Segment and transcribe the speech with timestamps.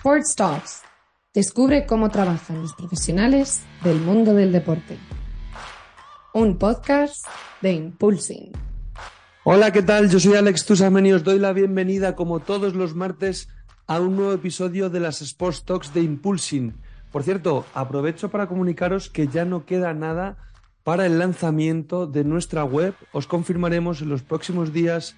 [0.00, 0.82] Sports Talks.
[1.34, 4.96] Descubre cómo trabajan los profesionales del mundo del deporte.
[6.32, 7.26] Un podcast
[7.60, 8.50] de Impulsing.
[9.44, 10.08] Hola, ¿qué tal?
[10.08, 13.50] Yo soy Alex Tusamen y os doy la bienvenida, como todos los martes,
[13.86, 16.80] a un nuevo episodio de las Sports Talks de Impulsing.
[17.12, 20.38] Por cierto, aprovecho para comunicaros que ya no queda nada
[20.82, 22.94] para el lanzamiento de nuestra web.
[23.12, 25.14] Os confirmaremos en los próximos días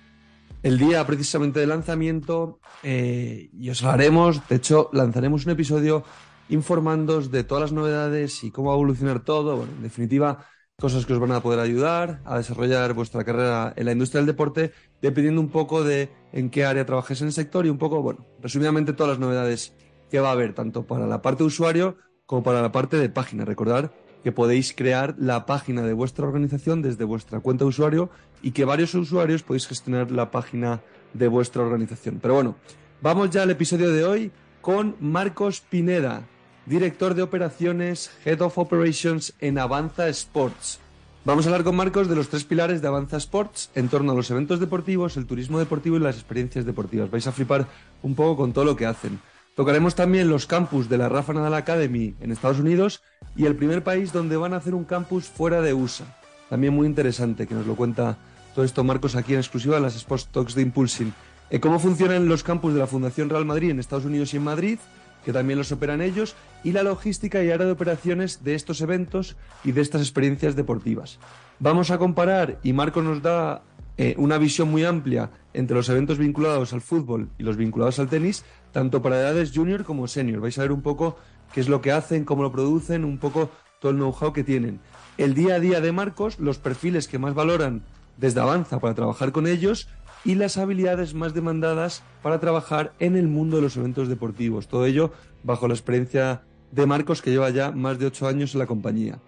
[0.63, 6.05] el día precisamente de lanzamiento eh, y os haremos, de hecho, lanzaremos un episodio
[6.49, 9.57] informándoos de todas las novedades y cómo va a evolucionar todo.
[9.57, 10.47] Bueno, en definitiva,
[10.79, 14.27] cosas que os van a poder ayudar a desarrollar vuestra carrera en la industria del
[14.27, 18.03] deporte, dependiendo un poco de en qué área trabajes en el sector y un poco,
[18.03, 19.75] bueno, resumidamente todas las novedades
[20.11, 23.09] que va a haber, tanto para la parte de usuario como para la parte de
[23.09, 23.45] página.
[23.45, 23.93] Recordar
[24.23, 28.11] que podéis crear la página de vuestra organización desde vuestra cuenta de usuario
[28.43, 30.81] y que varios usuarios podéis gestionar la página
[31.15, 32.19] de vuestra organización.
[32.21, 32.57] Pero bueno,
[33.01, 36.23] vamos ya al episodio de hoy con Marcos Pineda,
[36.67, 40.81] director de operaciones, Head of Operations en Avanza Sports.
[41.25, 44.15] Vamos a hablar con Marcos de los tres pilares de Avanza Sports en torno a
[44.15, 47.11] los eventos deportivos, el turismo deportivo y las experiencias deportivas.
[47.11, 47.67] Vais a flipar
[48.03, 49.21] un poco con todo lo que hacen.
[49.55, 53.03] Tocaremos también los campus de la Rafa Nadal Academy en Estados Unidos
[53.37, 56.07] y el primer país donde van a hacer un campus fuera de USA.
[56.49, 58.19] También muy interesante que nos lo cuenta
[58.55, 61.13] todo esto Marcos aquí en exclusiva en las Sports Talks de Impulsing.
[61.51, 64.45] Eh, cómo funcionan los campus de la Fundación Real Madrid en Estados Unidos y en
[64.45, 64.79] Madrid,
[65.25, 69.37] que también los operan ellos, y la logística y área de operaciones de estos eventos
[69.65, 71.19] y de estas experiencias deportivas.
[71.59, 73.63] Vamos a comparar, y Marcos nos da
[73.99, 78.09] eh, una visión muy amplia entre los eventos vinculados al fútbol y los vinculados al
[78.09, 80.41] tenis, tanto para edades junior como senior.
[80.41, 81.17] Vais a ver un poco
[81.53, 84.81] qué es lo que hacen, cómo lo producen, un poco todo el know-how que tienen.
[85.19, 87.83] El día a día de Marcos, los perfiles que más valoran
[88.17, 89.89] desde Avanza para trabajar con ellos
[90.25, 94.69] y las habilidades más demandadas para trabajar en el mundo de los eventos deportivos.
[94.69, 98.61] Todo ello bajo la experiencia de Marcos que lleva ya más de ocho años en
[98.61, 99.19] la compañía.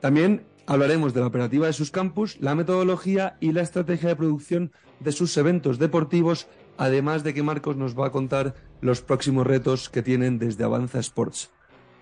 [0.00, 4.72] También hablaremos de la operativa de sus campus, la metodología y la estrategia de producción
[5.00, 9.88] de sus eventos deportivos, además de que Marcos nos va a contar los próximos retos
[9.88, 11.50] que tienen desde Avanza Sports.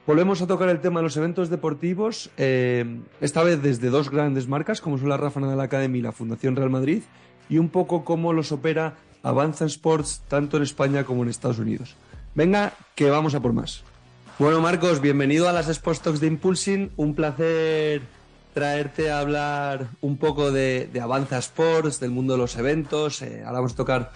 [0.05, 4.49] Volvemos a tocar el tema de los eventos deportivos, eh, esta vez desde dos grandes
[4.49, 7.03] marcas, como son la Rafa Nadal Academy y la Fundación Real Madrid,
[7.49, 11.95] y un poco cómo los opera Avanza Sports tanto en España como en Estados Unidos.
[12.35, 13.85] Venga, que vamos a por más.
[14.41, 16.91] Bueno, Marcos, bienvenido a las Sports Talks de Impulsing.
[16.97, 18.03] Un placer
[18.55, 23.23] traerte a hablar un poco de, Avanza Sports, del mundo de los eventos.
[23.23, 24.11] Eh, ahora vamos a tocar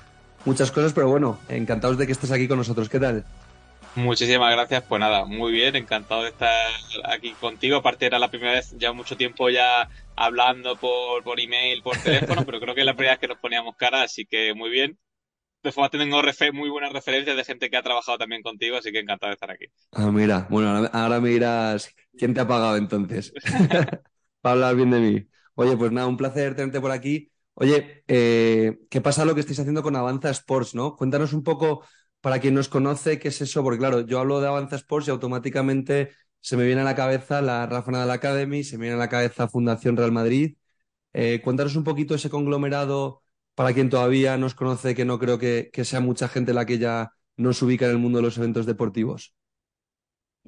[0.44, 2.88] muchas cosas, pero bueno, encantados de que estés aquí con nosotros.
[2.88, 3.24] ¿Qué tal?
[3.96, 6.70] Muchísimas gracias, pues nada, muy bien, encantado de estar
[7.04, 7.78] aquí contigo.
[7.78, 12.44] Aparte era la primera vez, ya mucho tiempo ya hablando por, por email, por teléfono,
[12.44, 14.98] pero creo que es la primera vez que nos poníamos cara, así que muy bien.
[15.62, 16.20] De forma tengo
[16.52, 19.50] muy buenas referencias de gente que ha trabajado también contigo, así que encantado de estar
[19.50, 19.64] aquí.
[19.92, 23.32] Ah, mira, bueno, ahora me dirás quién te ha pagado entonces
[24.42, 25.26] para hablar bien de mí.
[25.54, 27.32] Oye, pues nada, un placer tenerte por aquí.
[27.54, 30.94] Oye, eh, ¿qué pasa lo que estáis haciendo con Avanza Sports, no?
[30.96, 31.82] Cuéntanos un poco
[32.26, 33.62] para quien nos conoce, ¿qué es eso?
[33.62, 36.10] Porque claro, yo hablo de Avanza Sports y automáticamente
[36.40, 39.08] se me viene a la cabeza la Rafa Nadal Academy, se me viene a la
[39.08, 40.56] cabeza Fundación Real Madrid.
[41.12, 43.22] Eh, cuéntanos un poquito ese conglomerado
[43.54, 47.12] para quien todavía nos conoce, que no creo que, sea mucha gente la que ya
[47.36, 49.32] nos ubica en el mundo de los eventos deportivos.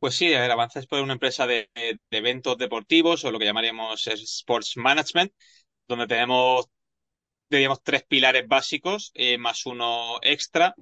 [0.00, 1.70] Pues sí, Avanza Sports es una empresa de,
[2.10, 5.32] eventos deportivos o lo que llamaríamos Sports Management,
[5.86, 6.66] donde tenemos,
[7.48, 10.74] diríamos, tres pilares básicos eh, más uno extra.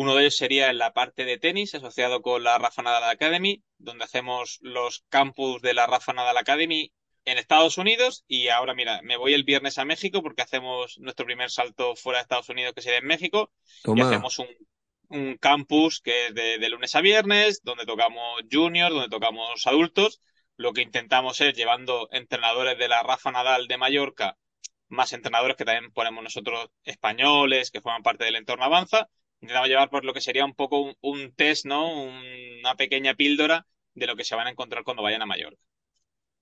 [0.00, 3.64] Uno de ellos sería en la parte de tenis, asociado con la Rafa Nadal Academy,
[3.78, 6.92] donde hacemos los campus de la Rafa Nadal Academy
[7.24, 8.24] en Estados Unidos.
[8.28, 12.20] Y ahora, mira, me voy el viernes a México porque hacemos nuestro primer salto fuera
[12.20, 13.50] de Estados Unidos, que sería en México.
[13.92, 19.66] Y hacemos un, campus que es de, lunes a viernes, donde tocamos juniors, donde tocamos
[19.66, 20.22] adultos.
[20.56, 24.38] Lo que intentamos es llevando entrenadores de la Rafa Nadal de Mallorca,
[24.86, 29.08] más entrenadores que también ponemos nosotros españoles, que forman parte del entorno Avanza
[29.40, 31.90] intentamos llevar por lo que sería un poco un, test, ¿no?
[31.90, 35.62] una pequeña píldora de lo que se van a encontrar cuando vayan a Mallorca.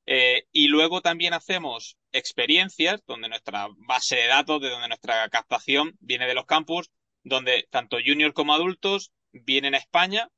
[0.06, 5.96] Eh, y luego también hacemos experiencias, donde nuestra base de datos, de donde nuestra captación
[6.00, 6.90] viene de los campus,
[7.24, 10.30] donde tanto juniors como adultos vienen a España.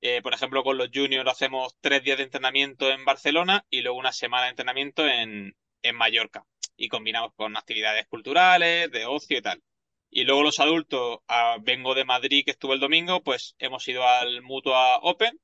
[0.00, 3.98] Eh, por ejemplo, con los juniors hacemos tres días de entrenamiento en Barcelona y luego
[3.98, 6.44] una semana de entrenamiento en, en Mallorca.
[6.76, 9.62] Y combinamos con actividades culturales, de ocio y tal.
[10.10, 14.06] Y luego los adultos, ah, vengo de Madrid que estuve el domingo, pues hemos ido
[14.06, 15.38] al Mutua Open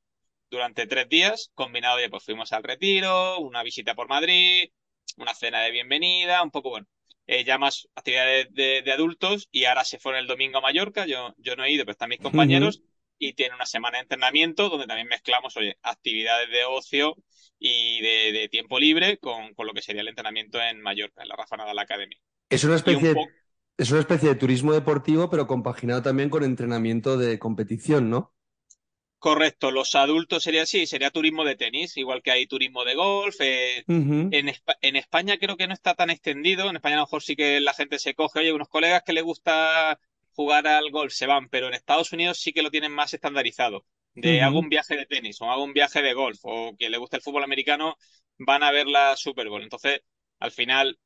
[0.51, 4.71] durante tres días, combinado ya pues fuimos al retiro, una visita por Madrid,
[5.17, 6.87] una cena de bienvenida, un poco bueno.
[7.27, 11.35] Eh, ya más actividades de, adultos y ahora se fueron el domingo a Mallorca, yo,
[11.39, 12.83] yo no he ido, pero están mis compañeros
[13.19, 17.17] y tiene una semana de entrenamiento donde también mezclamos, oye, actividades de ocio
[17.59, 21.57] y de, tiempo libre con, lo que sería el entrenamiento en Mallorca, en la Rafa
[21.57, 22.17] Nadal Academy.
[22.51, 23.15] Es una especie,
[23.77, 28.33] es una especie de turismo deportivo, pero compaginado también con entrenamiento de competición, ¿no?
[29.19, 33.37] Correcto, los adultos sería así, sería turismo de tenis, igual que hay turismo de golf.
[33.41, 37.35] Eh, en, España creo que no está tan extendido, en España a lo mejor sí
[37.35, 39.99] que la gente se coge, oye, unos colegas que le gusta
[40.33, 43.87] jugar al golf se van, pero en Estados Unidos sí que lo tienen más estandarizado.
[44.15, 46.99] De hago un viaje de tenis o hago un viaje de golf o que le
[46.99, 47.97] gusta el fútbol americano,
[48.37, 49.63] van a ver la Super Bowl.
[49.63, 50.03] Entonces,
[50.39, 50.99] al final,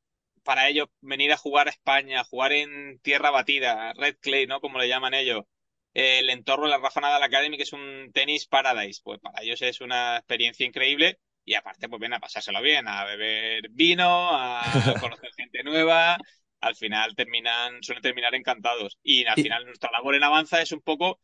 [0.48, 4.62] para ellos venir a jugar a España, jugar en tierra batida, red clay, ¿no?
[4.62, 5.44] Como le llaman ellos,
[5.92, 9.02] el entorno de la Rafa Nadal Academy, que es un tenis paradise.
[9.04, 13.04] Pues para ellos es una experiencia increíble y aparte pues ven a pasárselo bien, a
[13.04, 14.62] beber vino, a
[15.02, 16.16] conocer gente nueva.
[16.62, 18.98] Al final terminan, suelen terminar encantados.
[19.02, 21.20] Y al final nuestra labor en Avanza es un poco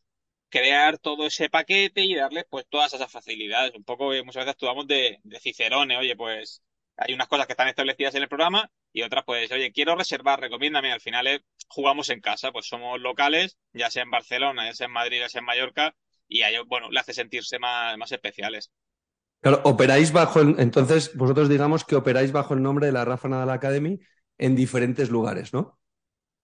[0.50, 3.72] crear todo ese paquete y darles pues todas esas facilidades.
[3.74, 6.62] Un poco muchas veces actuamos de, de cicerone, oye, pues
[6.96, 10.40] hay unas cosas que están establecidas en el programa y otras, pues, oye, quiero reservar,
[10.40, 10.92] recomiéndame.
[10.92, 14.86] Al final eh, jugamos en casa, pues somos locales, ya sea en Barcelona, ya sea
[14.86, 15.94] en Madrid, ya sea en Mallorca,
[16.28, 18.70] y a ellos, bueno, le hace sentirse más, más especiales.
[19.40, 23.50] Claro, operáis bajo, entonces vosotros digamos que operáis bajo el nombre de la Rafa Nadal
[23.50, 23.98] Academy
[24.38, 25.78] en diferentes lugares, ¿no?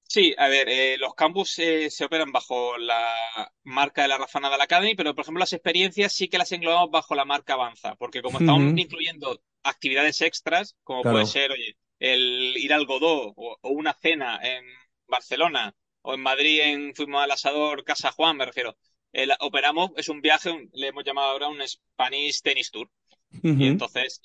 [0.02, 3.14] Sí, a ver, eh, los campus eh, se operan bajo la
[3.62, 6.91] marca de la Rafa Nadal Academy, pero por ejemplo las experiencias sí que las englobamos
[6.91, 12.57] bajo la marca Avanza, porque como estamos incluyendo actividades extras, como puede ser, oye, el
[12.57, 14.65] ir al Godó o, una cena en
[15.07, 18.77] Barcelona o en Madrid en fuimos al asador Casa Juan, me refiero.
[19.12, 22.91] El, operamos, es un viaje, le hemos llamado ahora un Spanish Tennis Tour.
[23.43, 24.23] Y entonces,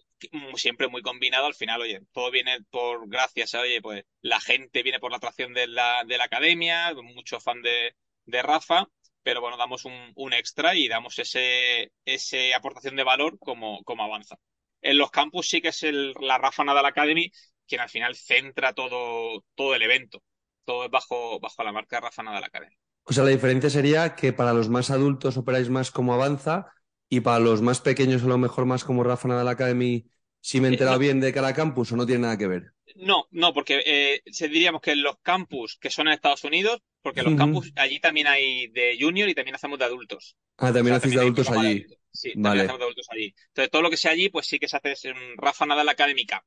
[0.55, 4.81] siempre muy combinado, al final, oye, todo viene por gracias a, oye, pues la gente
[4.81, 7.95] viene por la atracción de la, de la academia, mucho fan de,
[8.25, 8.89] de Rafa,
[9.21, 14.03] pero bueno, damos un, un, extra y damos ese, ese aportación de valor como, como
[14.03, 14.37] avanza.
[14.85, 17.31] En los campus sí que es el, la Rafa Nadal Academy
[17.67, 20.21] quien al final centra todo, todo el evento.
[20.65, 22.75] Todo es bajo, bajo la marca Rafa Nadal Academy.
[23.03, 26.71] O sea, la diferencia sería que para los más adultos operáis más como Avanza
[27.09, 30.05] y para los más pequeños a lo mejor más como Rafa Nadal Academy,
[30.41, 32.73] si me he enterado eh, bien de cada campus o no tiene nada que ver.
[32.95, 37.35] No, no, porque eh, diríamos que los campus que son en Estados Unidos, porque los
[37.35, 40.35] campus allí también hay de junior y también hacemos de adultos.
[40.57, 41.85] Ah, también hacéis de adultos allí.
[42.15, 43.35] Sí, también hacemos de adultos allí.
[43.47, 46.25] Entonces, todo lo que sea allí, pues sí que se hace en Rafa Nadal Academy
[46.25, 46.43] Camp.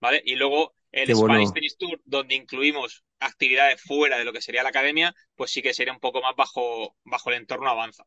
[0.00, 0.22] ¿vale?
[0.24, 4.70] Y luego el Spanish Tennis Tour, donde incluimos actividades fuera de lo que sería la
[4.70, 8.04] academia, pues sí que sería un poco más bajo, bajo el entorno avanza.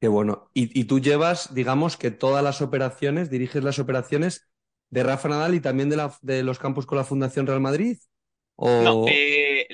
[0.00, 0.50] Qué bueno.
[0.52, 4.48] Y, tú llevas, digamos, que todas las operaciones, diriges las operaciones
[4.90, 7.98] de Rafa Nadal y también de, la, de los campos con la Fundación Real Madrid.
[8.56, 8.82] ¿O...
[8.82, 9.68] No, eh,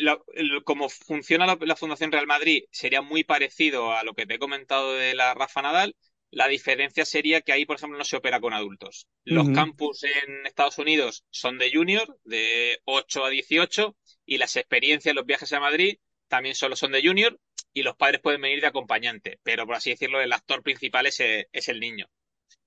[0.65, 4.93] como funciona la, Fundación Real Madrid sería muy parecido a lo que te he comentado
[4.93, 5.97] de la Rafa Nadal,
[6.31, 9.07] la diferencia sería que ahí, por ejemplo, no se opera con adultos.
[9.25, 13.97] Los campus en Estados Unidos son de junior, de 8 a 18,
[14.27, 15.99] y las experiencias, los viajes a Madrid
[16.29, 17.41] también solo son de junior,
[17.73, 21.21] y los padres pueden venir de acompañante, pero por así decirlo, el actor principal es,
[21.21, 22.07] el niño.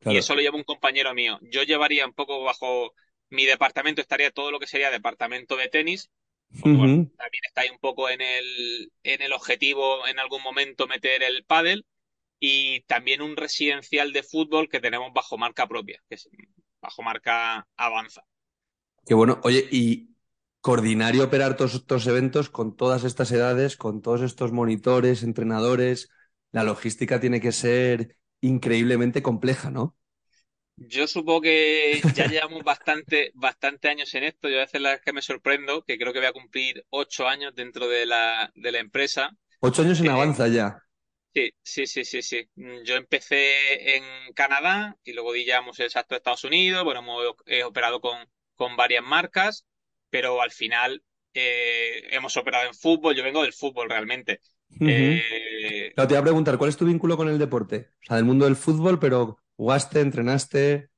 [0.06, 1.40] Y eso lo lleva un compañero mío.
[1.44, 2.94] Yo llevaría un poco bajo
[3.30, 6.10] mi departamento, estaría todo lo que sería departamento de tenis,
[6.52, 11.46] también está ahí un poco en el, en el objetivo en algún momento meter el
[11.46, 11.86] pádel
[12.42, 16.28] y también un residencial de fútbol que tenemos bajo marca propia, que es
[16.82, 18.24] bajo marca Avanza.
[19.06, 19.40] Qué bueno.
[19.44, 20.16] Oye, y
[20.60, 26.10] coordinar y operar todos estos eventos con todas estas edades, con todos estos monitores, entrenadores,
[26.52, 29.96] la logística tiene que ser increíblemente compleja, ¿no?
[30.78, 34.50] Yo supongo que ya llevamos bastante, bastante años en esto.
[34.50, 37.54] Yo a veces la que me sorprendo, que creo que voy a cumplir ocho años
[37.54, 39.32] dentro de la, de la empresa.
[39.60, 40.84] Ocho años en Avanza ya.
[41.34, 42.50] Sí, sí, sí, sí, sí.
[42.56, 46.84] Mm, yo empecé en Canadá y luego di ya el salto de Estados Unidos.
[46.84, 48.18] Bueno, hemos he operado con,
[48.56, 49.66] con varias marcas,
[50.10, 53.16] pero al final eh, hemos operado en fútbol.
[53.16, 54.42] Yo vengo del fútbol realmente.
[54.80, 57.92] Eh, te voy a preguntar, ¿cuál es tu vínculo con el deporte?
[58.04, 60.90] O sea, del mundo del fútbol, pero jugaste, entrenaste.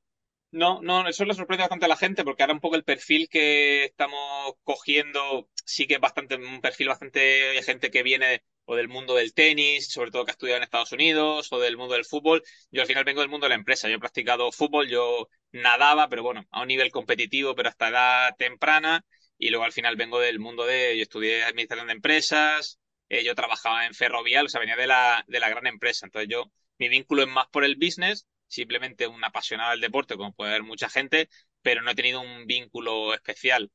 [0.50, 3.28] No, no, eso le sorprende bastante a la gente porque ahora un poco el perfil
[3.28, 8.76] que estamos cogiendo sí que es bastante, un perfil bastante de gente que viene o
[8.76, 11.94] del mundo del tenis, sobre todo que ha estudiado en Estados Unidos, o del mundo
[11.94, 12.42] del fútbol.
[12.70, 13.88] Yo al final vengo del mundo de la empresa.
[13.88, 18.36] Yo he practicado fútbol, yo nadaba, pero bueno, a un nivel competitivo, pero hasta edad
[18.36, 19.04] temprana.
[19.38, 22.78] Y luego al final vengo del mundo de, yo estudié administración de empresas,
[23.08, 26.06] eh, yo trabajaba en ferrovial, o sea, venía de la, de la gran empresa.
[26.06, 30.32] Entonces yo, mi vínculo es más por el business, simplemente un apasionado del deporte, como
[30.32, 31.28] puede haber mucha gente,
[31.62, 33.70] pero no he tenido un vínculo especial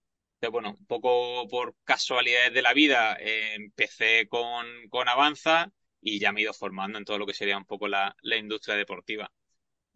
[0.47, 6.31] bueno, un poco por casualidades de la vida, eh, empecé con, con Avanza y ya
[6.31, 9.31] me he ido formando en todo lo que sería un poco la, industria deportiva.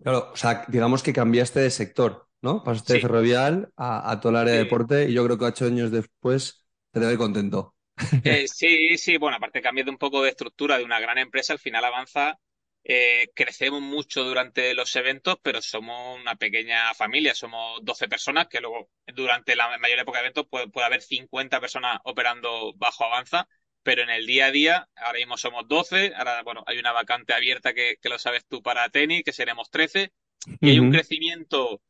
[0.01, 2.63] Claro, o sea, digamos que cambiaste de sector, ¿no?
[2.63, 5.65] Pasaste de ferrovial a, a todo el área de deporte y yo creo que ocho
[5.65, 7.75] años después te debe contento.
[8.23, 11.59] Eh, sí, sí, bueno, aparte cambiando un poco de estructura de una gran empresa, al
[11.59, 12.39] final avanza
[12.85, 18.59] eh, crecemos mucho durante los eventos, pero somos una pequeña familia, somos 12 personas, que
[18.59, 23.47] luego durante la mayor época de eventos puede, haber 50 personas operando bajo Avanza,
[23.83, 27.33] pero en el día a día, ahora mismo somos 12, ahora, bueno, hay una vacante
[27.33, 30.11] abierta que, lo sabes tú para tenis, que seremos 13,
[30.59, 31.81] y hay un crecimiento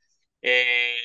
[0.44, 0.96] eh,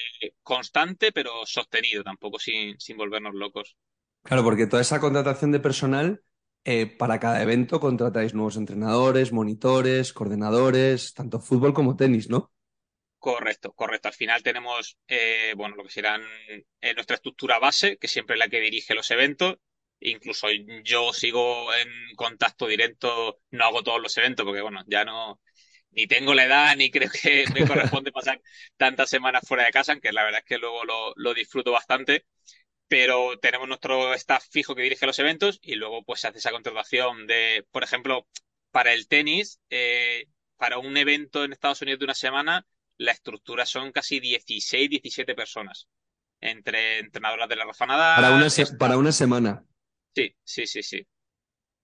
[0.43, 3.77] constante, pero sostenido, tampoco sin, sin volvernos locos.
[4.23, 6.23] Claro, porque toda esa contratación de personal
[6.65, 12.53] eh, para cada evento contratáis nuevos entrenadores, monitores, coordenadores, tanto fútbol como tenis, ¿no?
[13.19, 14.09] Correcto, correcto.
[14.09, 16.23] Al final tenemos, eh, bueno, lo que serán
[16.81, 19.57] eh, nuestra estructura base, que siempre es la que dirige los eventos.
[20.01, 20.47] Incluso
[20.85, 25.41] yo sigo en contacto directo, no hago todos los eventos, porque bueno, ya no,
[25.91, 28.41] ni tengo la edad, ni creo que me corresponde pasar
[28.77, 32.25] tantas semanas fuera de casa, aunque la verdad es que luego lo, lo disfruto bastante
[32.89, 36.51] pero tenemos nuestro staff fijo que dirige los eventos y luego pues se hace esa
[36.51, 38.27] contratación de, por ejemplo,
[38.71, 40.27] para el tenis, eh,
[40.57, 42.67] para un evento en Estados Unidos de una semana,
[42.97, 45.87] la estructura son casi 16, 17 personas.
[46.41, 48.23] Entre entrenadoras de la Rafa Nadal.
[48.23, 49.65] Para una, para una semana.
[50.15, 51.07] Sí, sí, sí, sí.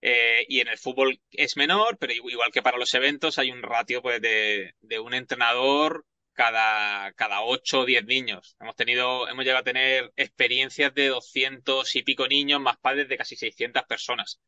[0.01, 3.63] Eh, y en el fútbol es menor, pero igual que para los eventos hay un
[3.63, 8.57] ratio pues, de, de un entrenador cada, cada 8 o 10 niños.
[8.61, 13.17] Hemos tenido, hemos llegado a tener experiencias de 200 y pico niños, más padres de
[13.17, 14.41] casi 600 personas.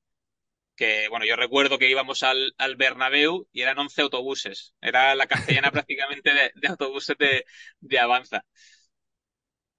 [0.74, 4.74] Que, bueno, yo recuerdo que íbamos al, al Bernabéu y eran 11 autobuses.
[4.80, 7.46] Era la castellana prácticamente de, autobuses de,
[7.80, 8.44] de Avanza.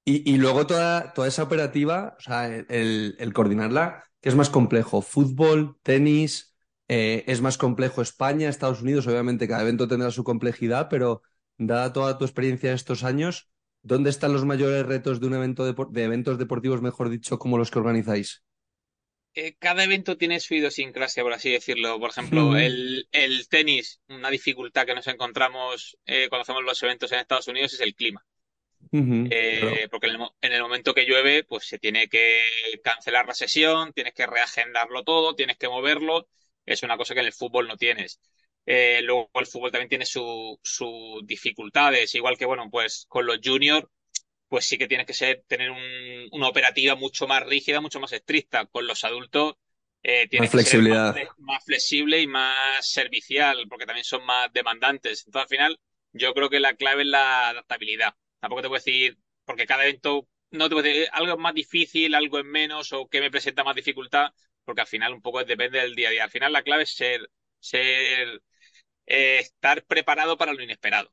[0.05, 4.49] Y, y, luego toda, toda esa operativa, o sea, el, el coordinarla, ¿qué es más
[4.49, 5.01] complejo?
[5.01, 6.55] ¿Fútbol, tenis?
[6.87, 9.05] Eh, ¿Es más complejo España, Estados Unidos?
[9.07, 11.21] Obviamente cada evento tendrá su complejidad, pero
[11.57, 13.49] dada toda tu experiencia estos años,
[13.81, 17.71] ¿dónde están los mayores retos de un evento de, eventos deportivos, mejor dicho, como los
[17.71, 18.43] que organizáis?
[19.33, 21.99] Eh, cada evento tiene su idiosincrasia, por así decirlo.
[21.99, 23.07] Por ejemplo, el,
[23.49, 27.81] tenis, una dificultad que nos encontramos eh, cuando hacemos los eventos en Estados Unidos es
[27.81, 28.25] el clima.
[28.91, 32.41] Eh, porque en el, momento que llueve, pues se tiene que
[32.83, 36.27] cancelar la sesión, tienes que reagendarlo todo, tienes que moverlo.
[36.65, 38.19] Es una cosa que en el fútbol no tienes.
[38.69, 40.59] Eh, luego el fútbol también tiene sus
[41.23, 43.87] dificultades, igual que, bueno, pues con los juniors,
[44.49, 45.71] pues sí que tienes que ser, tener
[46.31, 48.65] una operativa mucho más rígida, mucho más estricta.
[48.65, 49.55] Con los adultos
[50.03, 50.81] eh, tienes que ser
[51.37, 55.23] más, flexible y más servicial, porque también son más demandantes.
[55.25, 55.79] Entonces, al final,
[56.11, 58.15] yo creo que la clave es la adaptabilidad.
[58.41, 62.15] Tampoco te puedo decir, porque cada evento, no te puedo decir, algo es más difícil,
[62.15, 64.33] algo es menos, o que me presenta más dificultad,
[64.65, 66.23] porque al final un poco depende del día a día.
[66.25, 68.41] Al final la clave es ser, ser
[69.07, 71.11] eh, estar preparado para lo inesperado.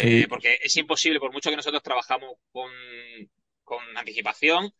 [0.00, 2.70] Eh, porque es imposible, por mucho que nosotros trabajamos con,
[3.96, 4.72] anticipación,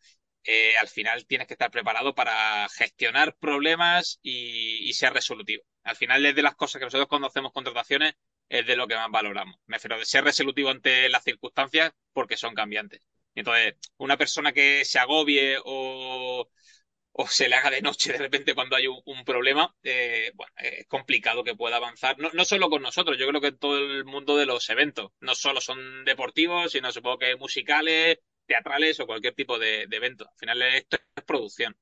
[0.43, 5.63] eh, al final tienes que estar preparado para gestionar problemas y, ser resolutivo.
[5.83, 8.15] Al final es de las cosas que nosotros cuando hacemos contrataciones
[8.49, 9.57] es de lo que más valoramos.
[9.67, 13.01] Me refiero de ser resolutivo ante las circunstancias porque son cambiantes.
[13.35, 16.49] Entonces, una persona que se agobie o,
[17.13, 20.87] o se le haga de noche de repente cuando hay un, problema, eh, bueno, es
[20.87, 22.17] complicado que pueda avanzar.
[22.19, 25.11] No, no, solo con nosotros, yo creo que todo el mundo de los eventos.
[25.19, 30.25] No solo son deportivos, sino supongo que musicales, teatrales o cualquier tipo de, de evento.
[30.27, 31.75] Al final esto es producción.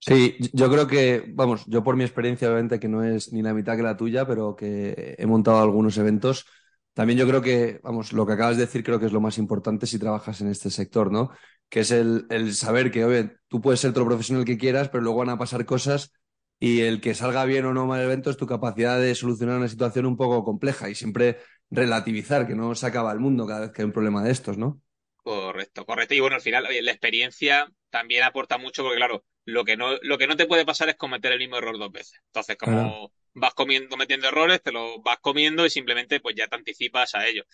[0.00, 3.54] Sí, yo creo que, vamos, yo por mi experiencia, obviamente que no es ni la
[3.54, 6.46] mitad que la tuya, pero que he montado algunos eventos.
[6.92, 9.38] También yo creo que, vamos, lo que acabas de decir creo que es lo más
[9.38, 11.30] importante si trabajas en este sector, ¿no?
[11.68, 15.04] que es el, el saber que, oye, tú puedes ser todo profesional que quieras, pero
[15.04, 16.12] luego van a pasar cosas
[16.58, 19.58] y el que salga bien o no mal el evento es tu capacidad de solucionar
[19.58, 21.38] una situación un poco compleja y siempre
[21.70, 24.58] relativizar, que no se acaba el mundo cada vez que hay un problema de estos,
[24.58, 24.80] ¿no?
[25.18, 26.14] Correcto, correcto.
[26.14, 30.18] Y bueno, al final, la experiencia también aporta mucho porque, claro, lo que no, lo
[30.18, 32.20] que no te puede pasar es cometer el mismo error dos veces.
[32.26, 36.56] Entonces, como vas comiendo, cometiendo errores, te los vas comiendo y simplemente pues ya te
[36.56, 37.44] anticipas a ello.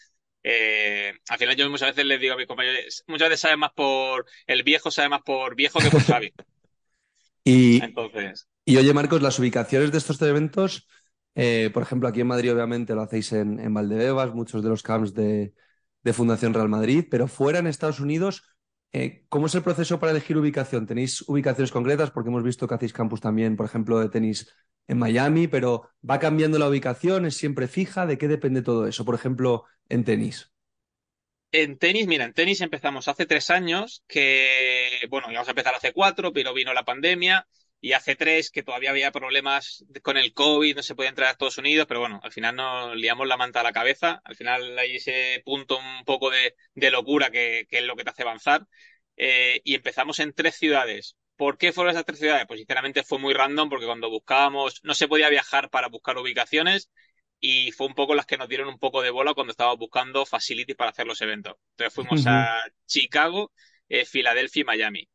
[0.43, 3.73] Eh, al final yo muchas veces les digo a mis compañeros, muchas veces sabe más
[3.73, 6.33] por, el viejo sabe más por viejo que por sabio.
[7.45, 8.49] y, Entonces...
[8.65, 10.89] y oye Marcos, las ubicaciones de estos eventos,
[11.35, 14.83] eh, por ejemplo aquí en Madrid obviamente lo hacéis en, en Valdebebas, muchos de los
[14.83, 15.53] camps de,
[16.03, 18.43] de, Fundación Real Madrid, pero fuera en Estados Unidos,
[18.93, 20.87] eh, ¿cómo es el proceso para elegir ubicación?
[20.87, 22.11] ¿Tenéis ubicaciones concretas?
[22.11, 24.51] Porque hemos visto que hacéis campus también, por ejemplo, de tenis
[24.91, 27.25] en Miami, pero ¿va cambiando la ubicación?
[27.25, 28.07] ¿Es siempre fija?
[28.07, 29.05] ¿De qué depende todo eso?
[29.05, 30.51] Por ejemplo, en tenis.
[31.53, 35.93] En tenis, mira, en tenis empezamos hace tres años, que, bueno, íbamos a empezar hace
[35.93, 37.47] cuatro, pero vino la pandemia
[37.81, 41.33] y hace tres que todavía había problemas con el COVID, no se podía entrar a
[41.33, 44.21] Estados Unidos, pero bueno, al final nos liamos la manta a la cabeza.
[44.25, 48.23] Al final hay ese punto un poco de, locura que, es lo que te hace
[48.23, 48.67] avanzar.
[49.17, 51.17] Eh, y empezamos en tres ciudades.
[51.41, 52.45] ¿Por qué fueron esas tres ciudades?
[52.47, 56.91] Pues sinceramente fue muy random porque cuando buscábamos, no se podía viajar para buscar ubicaciones
[57.41, 60.27] y fue un poco las que nos dieron un poco de bola cuando estábamos buscando
[60.27, 61.55] facilities para hacer los eventos.
[61.71, 63.53] Entonces fuimos a Chicago,
[63.89, 65.09] eh, Filadelfia y Miami.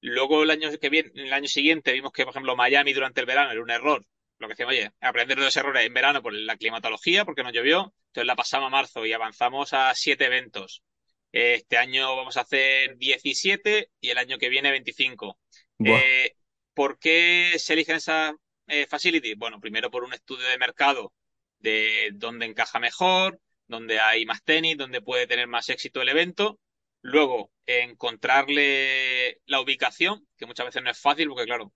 [0.00, 3.26] Luego el año que viene, el año siguiente vimos que, por ejemplo, Miami durante el
[3.26, 4.06] verano era un error.
[4.38, 7.50] Lo que decíamos, oye, aprender de los errores en verano por la climatología, porque no
[7.50, 7.92] llovió.
[8.06, 10.82] Entonces la pasamos a marzo y avanzamos a siete eventos.
[11.30, 15.38] Este año vamos a hacer 17 y el año que viene 25.
[15.84, 16.36] Eh,
[16.74, 18.32] ¿Por qué se eligen esas
[18.66, 19.36] eh, facilities?
[19.36, 21.12] Bueno, primero por un estudio de mercado
[21.58, 26.58] de dónde encaja mejor, dónde hay más tenis, dónde puede tener más éxito el evento.
[27.02, 31.72] Luego, encontrarle la ubicación, que muchas veces no es fácil, porque claro,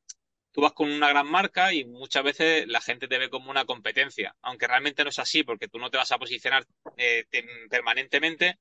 [0.53, 3.65] tú vas con una gran marca y muchas veces la gente te ve como una
[3.65, 6.65] competencia, aunque realmente no es así, porque tú no te vas a posicionar
[6.97, 7.27] eh,
[7.69, 8.59] permanentemente,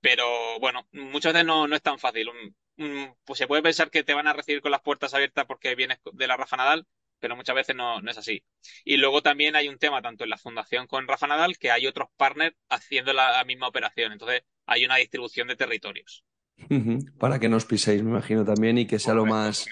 [0.00, 2.28] pero bueno, muchas veces no, es tan fácil.
[3.24, 5.98] Pues se puede pensar que te van a recibir con las puertas abiertas porque vienes
[6.12, 6.86] de la Rafa Nadal,
[7.18, 8.42] pero muchas veces no, no, es así.
[8.84, 11.86] Y luego también hay un tema, tanto en la fundación con Rafa Nadal, que hay
[11.86, 14.12] otros partners haciendo la misma operación.
[14.12, 16.24] Entonces, hay una distribución de territorios.
[17.18, 19.66] Para que no os piséis, me imagino también, y que sea lo más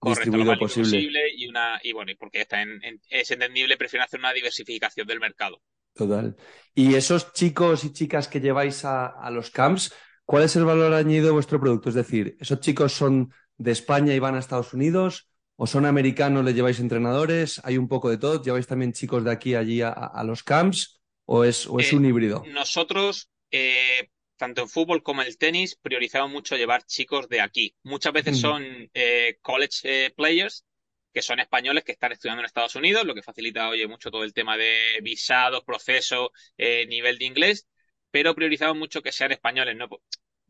[0.00, 1.30] distribuido posible.
[1.34, 5.60] y, una, y bueno, porque está en, es entendible, prefieren hacer una diversificación del mercado.
[5.94, 6.36] Total.
[6.74, 9.92] Y esos chicos y chicas que lleváis a, a los camps,
[10.28, 11.88] ¿cuál es el valor añadido de vuestro producto?
[11.88, 15.30] Es decir, ¿esos chicos son de España y van a Estados Unidos?
[15.56, 17.62] ¿O son americanos, le lleváis entrenadores?
[17.64, 18.42] ¿Hay un poco de todo?
[18.42, 21.00] ¿Lleváis también chicos de aquí allí a, a los camps?
[21.24, 22.44] ¿O es, o es eh, un híbrido?
[22.52, 27.74] Nosotros, eh, tanto en fútbol como en el tenis, priorizamos mucho llevar chicos de aquí.
[27.82, 30.66] Muchas veces son eh, college eh, players,
[31.12, 34.24] que son españoles que están estudiando en Estados Unidos, lo que facilita, oye, mucho todo
[34.24, 37.66] el tema de visados, proceso, eh, nivel de inglés,
[38.10, 39.88] pero priorizamos mucho que sean españoles, no,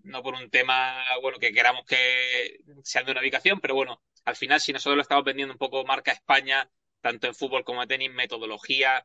[0.05, 4.37] no por un tema, bueno, que queramos que sean de una ubicación, pero bueno, al
[4.37, 7.89] final, si nosotros lo estamos vendiendo un poco marca España, tanto en fútbol como en
[7.89, 9.05] tenis, metodología,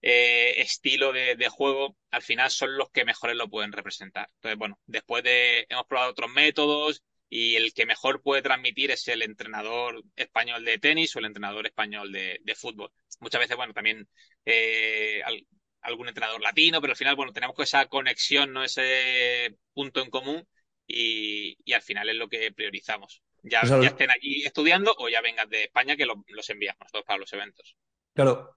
[0.00, 4.28] eh, estilo de, juego, al final son los que mejores lo pueden representar.
[4.36, 9.06] Entonces, bueno, después de, hemos probado otros métodos y el que mejor puede transmitir es
[9.08, 12.90] el entrenador español de tenis o el entrenador español de, fútbol.
[13.20, 14.08] Muchas veces, bueno, también
[14.44, 15.22] eh,
[15.82, 18.64] algún entrenador latino, pero al final, bueno, tenemos esa conexión, ¿no?
[18.64, 20.46] Ese punto en común
[20.86, 23.22] y, al final es lo que priorizamos.
[23.42, 27.04] Ya, pues ya estén allí estudiando o ya vengan de España que los enviamos nosotros
[27.06, 27.76] para los eventos.
[28.14, 28.56] Claro,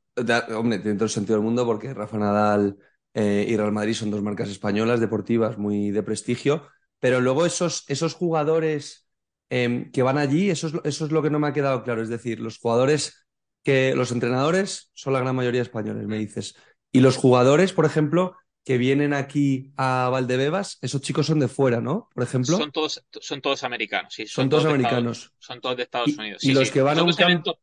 [0.56, 2.78] hombre, tiene todo el sentido del mundo porque Rafa Nadal
[3.14, 6.68] eh, y Real Madrid son dos marcas españolas deportivas muy de prestigio,
[7.00, 9.08] pero luego esos, esos jugadores
[9.50, 12.02] em, que van allí, eso es, eso es lo que no me ha quedado claro.
[12.02, 13.28] Es decir, los jugadores
[13.64, 16.56] que los entrenadores son la gran mayoría españoles, me dices.
[16.92, 21.82] Y los jugadores, por ejemplo, que vienen aquí a Valdebebas, esos chicos son de fuera,
[21.82, 22.10] ¿no?
[22.14, 22.58] Por ejemplo.
[22.58, 24.28] Son todos, son todos americanos, sí.
[24.28, 25.34] Son, todos, americanos.
[25.40, 26.44] son todos de Estados Unidos.
[26.44, 27.56] y los que van a un eventos,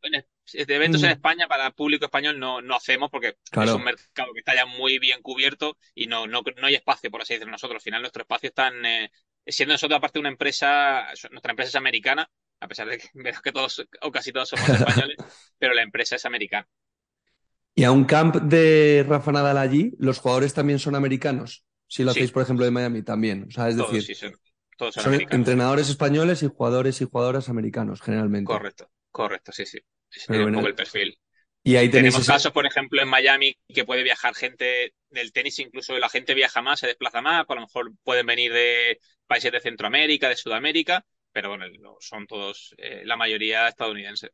[0.52, 1.12] eventos en mm.
[1.12, 4.98] España para público español no, no hacemos porque es un mercado que está ya muy
[4.98, 7.76] bien cubierto y no, no, no hay espacio, por así decirlo, nosotros.
[7.76, 9.08] Al final nuestro espacio está en,
[9.46, 12.28] siendo nosotros aparte una empresa, nuestra empresa es americana,
[12.60, 13.08] a pesar de que,
[13.44, 15.16] que todos o casi todos somos españoles,
[15.58, 16.68] pero la empresa es americana.
[17.78, 21.64] Y a un camp de Rafa Nadal allí, ¿los jugadores también son americanos?
[21.86, 23.44] Si lo hacéis, por ejemplo, de Miami también.
[23.46, 24.34] O sea, es decir, sí, son,
[24.76, 28.46] todos son, entrenadores españoles y jugadores y jugadoras americanos, generalmente.
[28.46, 29.78] Correcto, correcto, sí, sí.
[30.10, 31.16] es un poco el perfil.
[31.62, 35.96] Y ahí Tenemos casos, por ejemplo, en Miami que puede viajar gente del tenis, incluso
[35.98, 39.60] la gente viaja más, se desplaza más, a lo mejor pueden venir de países de
[39.60, 41.66] Centroamérica, de Sudamérica, pero bueno,
[42.00, 44.32] son todos, eh, la mayoría estadounidenses.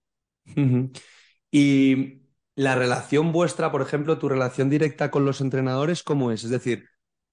[1.51, 2.24] Y
[2.57, 6.45] la relación vuestra, por ejemplo, tu relación directa con los entrenadores, ¿cómo es?
[6.45, 6.89] Es decir,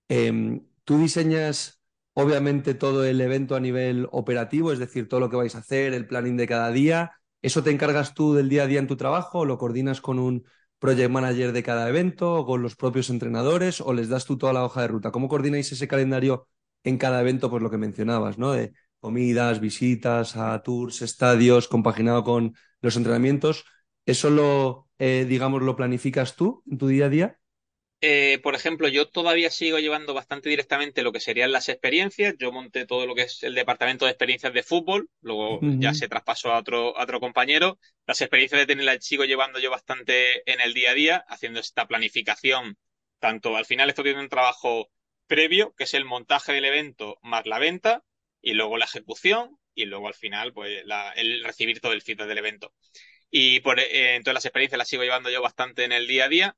[0.07, 1.81] em, tú diseñas
[2.13, 5.93] obviamente todo el evento a nivel operativo, es decir, todo lo que vais a hacer,
[5.93, 7.11] el planning de cada día.
[7.41, 10.19] ¿Eso te encargas tú del día a día en tu trabajo o lo coordinas con
[10.19, 10.43] un
[10.79, 14.53] project manager de cada evento o con los propios entrenadores o les das tú toda
[14.53, 15.11] la hoja de ruta?
[15.11, 16.47] ¿Cómo coordináis ese calendario
[16.83, 17.49] en cada evento?
[17.49, 18.51] Pues lo que mencionabas, ¿no?
[18.51, 23.65] De comidas, visitas a tours, estadios, compaginado con los entrenamientos.
[24.11, 27.37] ¿Eso lo, eh, digamos, lo planificas tú en tu día a día?
[28.03, 32.35] Eh, por ejemplo, yo todavía sigo llevando bastante directamente lo que serían las experiencias.
[32.39, 36.07] Yo monté todo lo que es el departamento de experiencias de fútbol, luego ya se
[36.07, 37.77] traspasó a otro, otro compañero.
[38.07, 41.59] Las experiencias de tenis las sigo llevando yo bastante en el día a día, haciendo
[41.59, 42.77] esta planificación.
[43.19, 44.89] Tanto al final estoy haciendo un trabajo
[45.27, 48.03] previo, que es el montaje del evento más la venta,
[48.41, 50.83] y luego la ejecución, y luego al final, pues
[51.15, 52.73] el recibir todo el feedback del evento.
[53.31, 56.29] Y por, eh, entonces las experiencias las sigo llevando yo bastante en el día a
[56.29, 56.57] día,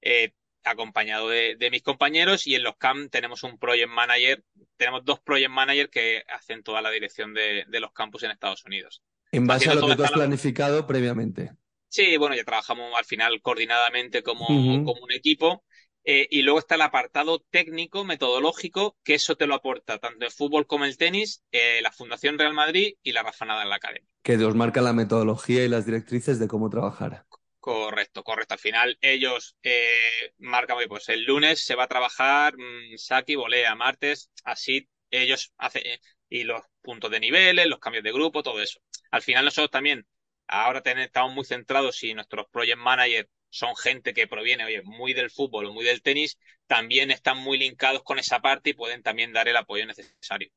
[0.00, 4.44] eh, acompañado de, mis compañeros y en los CAM tenemos un project manager,
[4.76, 9.02] tenemos dos project managers que hacen toda la dirección de, los campus en Estados Unidos.
[9.32, 11.50] En base a lo que tú has planificado previamente.
[11.88, 15.63] Sí, bueno, ya trabajamos al final coordinadamente como, como un equipo.
[16.04, 20.30] Eh, y luego está el apartado técnico, metodológico, que eso te lo aporta tanto el
[20.30, 24.36] fútbol como el tenis, la Fundación Real Madrid y la Rafanada en la Academia que
[24.38, 27.26] os marca la metodología y las directrices de cómo trabajar.
[27.60, 28.54] Correcto, correcto.
[28.54, 33.74] Al final ellos eh, marcan, pues el lunes se va a trabajar mmm, Saki, volea,
[33.74, 38.62] martes, así ellos hacen, eh, y los puntos de niveles, los cambios de grupo, todo
[38.62, 38.80] eso.
[39.10, 40.06] Al final nosotros también,
[40.46, 45.30] ahora estamos muy centrados y nuestros project managers son gente que proviene, oye, muy del
[45.30, 49.32] fútbol o muy del tenis, también están muy linkados con esa parte y pueden también
[49.32, 50.50] dar el apoyo necesario.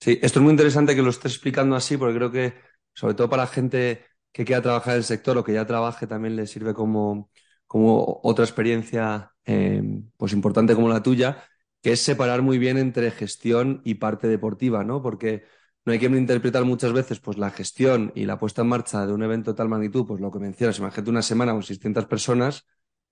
[0.00, 2.54] Sí, esto es muy interesante que lo estés explicando así, porque creo que
[2.94, 6.34] sobre todo para gente que quiera trabajar en el sector o que ya trabaje, también
[6.34, 7.30] le sirve como,
[7.66, 9.82] como otra experiencia eh,
[10.16, 11.44] pues importante como la tuya,
[11.82, 15.02] que es separar muy bien entre gestión y parte deportiva, ¿no?
[15.02, 15.44] Porque
[15.84, 19.12] no hay que interpretar muchas veces pues, la gestión y la puesta en marcha de
[19.12, 22.66] un evento de tal magnitud, pues lo que mencionas, imagínate una semana con 600 personas,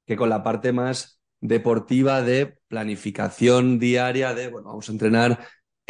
[0.07, 5.39] que con la parte más deportiva de planificación diaria de, bueno, vamos a entrenar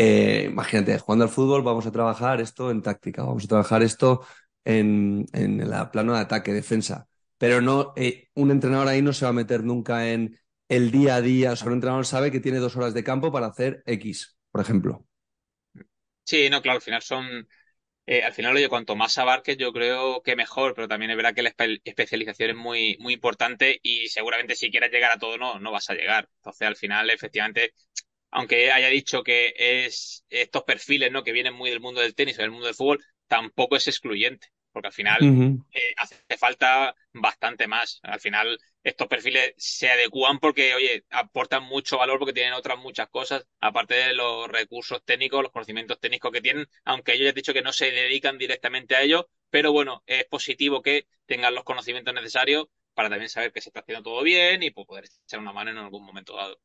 [0.00, 4.24] eh, imagínate, jugando al fútbol vamos a trabajar esto en táctica, vamos a trabajar esto
[4.64, 7.08] en, en el plano de ataque, defensa.
[7.36, 10.38] Pero no, eh, un entrenador ahí no se va a meter nunca en
[10.68, 11.52] el día a día.
[11.52, 14.60] O sea, un entrenador sabe que tiene dos horas de campo para hacer X, por
[14.60, 15.07] ejemplo.
[16.28, 17.48] Sí, no, claro, al final son.
[18.06, 21.34] Eh, al final, oye, cuanto más abarques, yo creo que mejor, pero también es verdad
[21.34, 25.60] que la especialización es muy, muy importante y seguramente si quieres llegar a todo, no,
[25.60, 26.28] no vas a llegar.
[26.38, 27.74] Entonces, al final, efectivamente,
[28.30, 31.24] aunque haya dicho que es estos perfiles, ¿no?
[31.24, 34.48] Que vienen muy del mundo del tenis o del mundo del fútbol, tampoco es excluyente,
[34.72, 35.32] porque al final
[35.72, 38.00] eh, hace falta bastante más.
[38.04, 43.08] Al final estos perfiles se adecuan porque, oye, aportan mucho valor porque tienen otras muchas
[43.08, 47.34] cosas, aparte de los recursos técnicos, los conocimientos técnicos que tienen, aunque ellos ya han
[47.34, 51.64] dicho que no se dedican directamente a ello, pero bueno, es positivo que tengan los
[51.64, 55.40] conocimientos necesarios para también saber que se está haciendo todo bien y pues, poder echar
[55.40, 56.58] una mano en algún momento dado.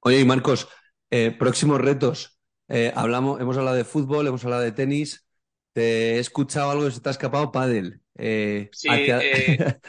[0.00, 0.68] Oye, y Marcos,
[1.10, 2.38] eh, próximos retos.
[2.68, 5.26] Eh, hablamos, hemos hablado de fútbol, hemos hablado de tenis.
[5.72, 8.00] Te he escuchado algo que se te ha escapado, pádel.
[8.16, 9.20] Eh, hacia,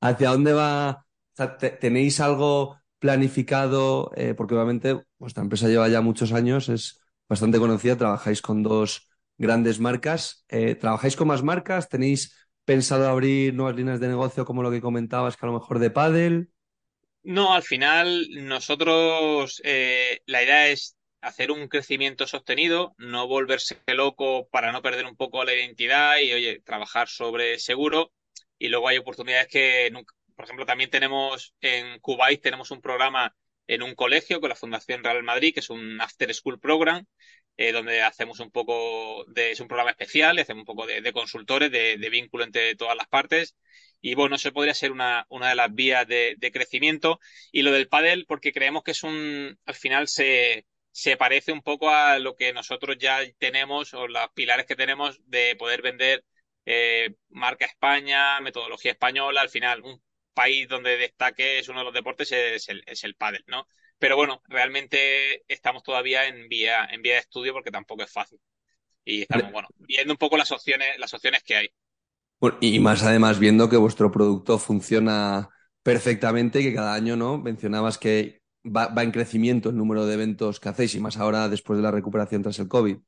[0.00, 1.06] dónde va?
[1.80, 4.10] ¿Tenéis algo planificado?
[4.36, 9.80] porque obviamente vuestra empresa lleva ya muchos años, es bastante conocida, trabajáis con dos grandes
[9.80, 10.44] marcas.
[10.80, 11.88] ¿Trabajáis con más marcas?
[11.88, 15.78] ¿Tenéis pensado abrir nuevas líneas de negocio como lo que comentabas, que a lo mejor
[15.78, 16.50] de pádel?
[17.22, 24.48] No, al final nosotros eh, la idea es hacer un crecimiento sostenido, no volverse loco
[24.48, 28.12] para no perder un poco la identidad y, oye, trabajar sobre seguro.
[28.58, 29.90] Y luego hay oportunidades que,
[30.34, 33.34] por ejemplo, también tenemos en Kuwait, tenemos un programa
[33.66, 37.04] en un colegio con la Fundación Real Madrid, que es un After School Program,
[37.56, 41.70] eh, donde hacemos un poco de, es un programa especial, hacemos un poco de, consultores,
[41.70, 43.56] de, de, vínculo entre todas las partes.
[44.00, 47.18] Y bueno, eso podría ser una, una de las vías de, crecimiento.
[47.52, 51.62] Y lo del pádel, porque creemos que es un, al final se, se parece un
[51.62, 56.24] poco a lo que nosotros ya tenemos o los pilares que tenemos de poder vender
[56.66, 59.40] eh, marca España, metodología española.
[59.40, 60.02] Al final, un
[60.34, 63.66] país donde destaque es uno de los deportes es el, es el pádel, ¿no?
[63.98, 68.38] Pero bueno, realmente estamos todavía en vía, en vía de estudio porque tampoco es fácil.
[69.04, 71.70] Y estamos, bueno, viendo un poco las opciones, las opciones que hay
[72.60, 75.48] y más además viendo que vuestro producto funciona
[75.82, 77.38] perfectamente que cada año, ¿no?
[77.38, 81.78] Mencionabas que va, en crecimiento el número de eventos que hacéis y más ahora después
[81.78, 82.98] de la recuperación tras el COVID.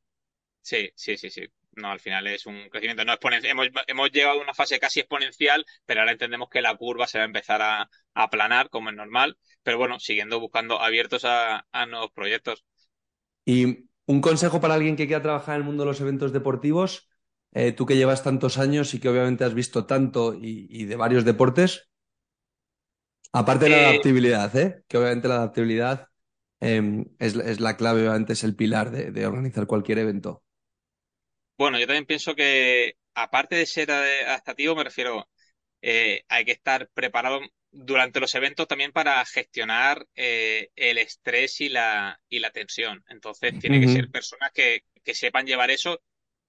[0.63, 1.43] Sí, sí, sí, sí.
[1.79, 3.53] No, al final es un crecimiento no exponencial.
[3.53, 7.19] Hemos, hemos llegado a una fase casi exponencial, pero ahora entendemos que la curva se
[7.19, 9.39] va a empezar a, aplanar, como es normal.
[9.63, 12.65] Pero bueno, siguiendo buscando abiertos a, a nuevos proyectos.
[13.45, 17.09] Y un consejo para alguien que quiera trabajar en el mundo de los eventos deportivos,
[17.53, 21.25] eh, tú que llevas tantos años y que obviamente has visto tanto y, de varios
[21.25, 21.89] deportes,
[23.33, 24.85] aparte de la eh, adaptabilidad, ¿eh?
[24.89, 26.09] que obviamente la adaptabilidad
[26.61, 30.43] em, es, la clave, obviamente es el pilar de, organizar cualquier evento.
[31.59, 35.29] Bueno, yo también pienso que aparte de ser adaptativo, me refiero,
[35.83, 37.41] hay que estar preparado
[37.71, 43.05] durante los eventos también para gestionar el estrés y la, y la tensión.
[43.09, 46.01] Entonces, tiene que ser personas que, que sepan llevar eso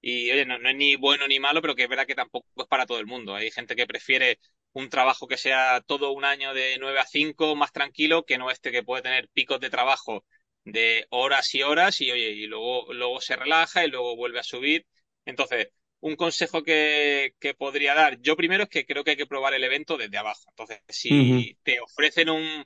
[0.01, 2.67] y oye, no, es ni bueno ni malo, pero que es verdad que tampoco es
[2.67, 3.35] para todo el mundo.
[3.35, 4.39] Hay gente que prefiere
[4.73, 8.51] un trabajo que sea todo un año de 9 a 5 más tranquilo que no
[8.51, 10.25] este que puede tener picos de trabajo
[10.65, 14.43] de horas y horas y oye, y luego, luego se relaja y luego vuelve a
[14.43, 14.85] subir.
[15.25, 15.69] Entonces,
[16.01, 19.53] un consejo que, que, podría dar, yo primero es que creo que hay que probar
[19.53, 20.43] el evento desde abajo.
[20.49, 21.57] Entonces, si uh -huh.
[21.63, 22.65] te ofrecen un,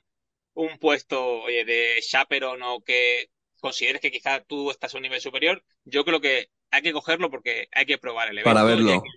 [0.54, 5.20] un puesto oye, de chaperón o que consideres que quizás tú estás a un nivel
[5.20, 8.54] superior, yo creo que hay que cogerlo porque hay que probar el evento.
[8.54, 8.88] Para verlo.
[8.88, 9.08] Y hay que,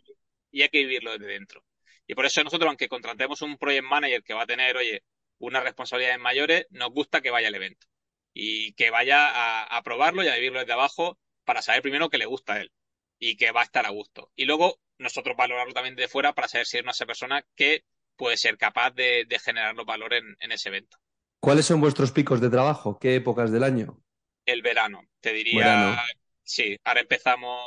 [0.51, 1.63] y hay que vivirlo desde dentro.
[2.07, 5.03] Y por eso nosotros, aunque contratemos un project manager que va a tener, oye,
[5.39, 7.85] unas responsabilidades mayores, nos gusta que vaya al evento.
[8.33, 12.17] Y que vaya a, a probarlo y a vivirlo desde abajo para saber primero que
[12.17, 12.71] le gusta a él
[13.19, 14.31] y que va a estar a gusto.
[14.35, 17.83] Y luego nosotros valorarlo también de fuera para saber si es una persona que
[18.15, 20.97] puede ser capaz de, de generar los valores en, en, ese evento.
[21.39, 22.97] ¿Cuáles son vuestros picos de trabajo?
[22.99, 24.01] ¿Qué épocas del año?
[24.45, 25.59] El verano, te diría.
[25.59, 26.01] Verano.
[26.43, 27.59] Sí, ahora empezamos,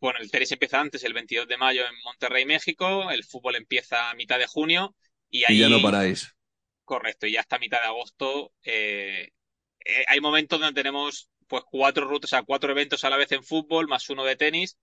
[0.00, 4.10] bueno, el tenis empieza antes, el 22 de mayo en Monterrey, México, el fútbol empieza
[4.10, 4.96] a mitad de junio
[5.30, 5.54] y ahí...
[5.54, 6.34] Y ya no paráis.
[6.84, 9.28] Correcto, y ya hasta mitad de agosto eh,
[9.84, 13.30] eh, hay momentos donde tenemos pues cuatro rutas, o sea, cuatro eventos a la vez
[13.30, 14.76] en fútbol, más uno de tenis,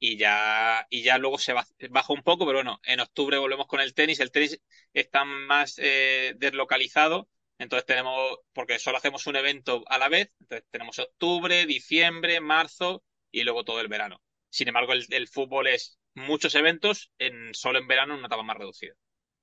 [0.00, 3.80] y ya, y ya luego se baja un poco, pero bueno, en octubre volvemos con
[3.80, 4.58] el tenis, el tenis
[4.94, 10.66] está más eh, deslocalizado, entonces tenemos, porque solo hacemos un evento a la vez, entonces
[10.70, 14.22] tenemos octubre, diciembre, marzo y luego todo el verano.
[14.48, 18.56] Sin embargo, el, fútbol es muchos eventos, en solo en verano en una etapa más
[18.56, 18.94] reducida.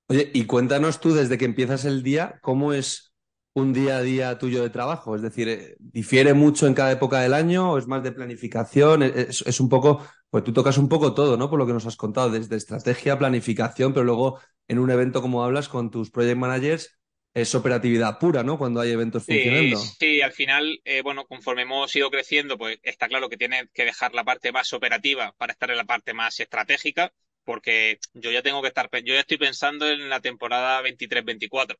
[0.08, 3.12] Oye, y cuéntanos tú desde que empiezas el día, ¿cómo es
[3.54, 5.14] un día a día tuyo de trabajo?
[5.14, 9.02] Es decir, eh, ¿difiere mucho en cada época del año o es más de planificación?
[9.02, 11.48] Es, un poco, pues tú tocas un poco todo, ¿no?
[11.48, 15.42] Por lo que nos has contado, desde estrategia, planificación, pero luego en un evento como
[15.42, 16.98] hablas con tus project managers,
[17.34, 18.58] es operatividad pura, ¿no?
[18.58, 19.78] Cuando hay eventos sí, funcionando.
[19.78, 23.84] Sí, al final, eh, bueno, conforme hemos ido creciendo, pues está claro que tiene que
[23.84, 27.12] dejar la parte más operativa para estar en la parte más estratégica,
[27.44, 31.76] porque yo ya tengo que estar, yo ya estoy pensando en la temporada 23-24.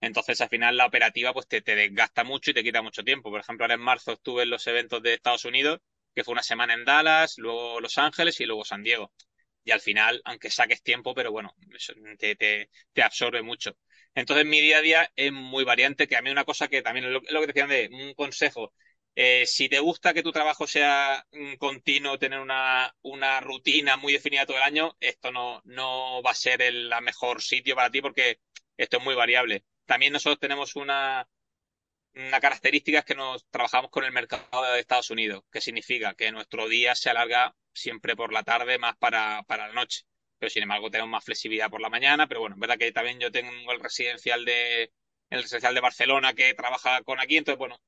[0.00, 3.30] Entonces, al final, la operativa pues te, te, desgasta mucho y te quita mucho tiempo.
[3.30, 5.80] Por ejemplo, ahora en marzo estuve en los eventos de Estados Unidos,
[6.14, 9.12] que fue una semana en Dallas, luego Los Ángeles y luego San Diego.
[9.64, 11.54] Y al final, aunque saques tiempo, pero bueno,
[12.18, 12.68] te,
[13.02, 13.76] absorbe mucho.
[14.14, 17.06] Entonces, mi día a día es muy variante, que a mí una cosa que también
[17.06, 18.74] es lo, que decían de un consejo.
[19.14, 22.92] Eh, si te gusta que tu trabajo sea mm, continuo, tener una,
[23.40, 27.42] rutina muy definida todo el año, esto no, no va a ser el la mejor
[27.42, 28.40] sitio para ti porque
[28.76, 31.28] esto es muy variable también nosotros tenemos una,
[32.14, 36.32] una característica es que nos trabajamos con el mercado de Estados Unidos, que significa que
[36.32, 40.02] nuestro día se alarga siempre por la tarde más para, para la noche.
[40.38, 43.20] Pero sin embargo tenemos más flexibilidad por la mañana, pero bueno, es verdad que también
[43.20, 44.92] yo tengo el residencial de
[45.30, 47.78] el residencial de Barcelona que trabaja con aquí, entonces bueno,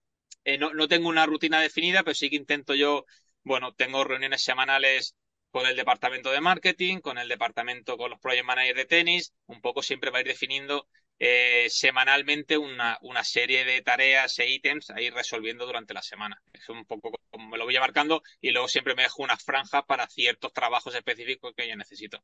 [0.45, 3.05] eh, no, no tengo una rutina definida, pero sí que intento yo,
[3.43, 5.15] bueno, tengo reuniones semanales
[5.51, 9.61] con el departamento de marketing, con el departamento, con los project managers de tenis, un
[9.61, 10.89] poco siempre va a ir definiendo
[11.27, 16.43] eh, semanalmente una, una, serie de tareas e ítems a ir resolviendo durante la semana.
[16.53, 19.85] Es un poco como me lo voy marcando y luego siempre me dejo unas franjas
[19.87, 22.23] para ciertos trabajos específicos que yo necesito.